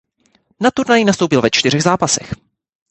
[0.61, 2.33] Na turnaji nastoupil ve čtyřech zápasech.